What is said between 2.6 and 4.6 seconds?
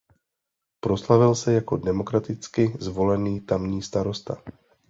zvolený tamní starosta.